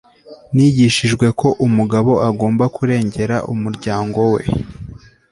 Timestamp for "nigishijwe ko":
0.53-1.47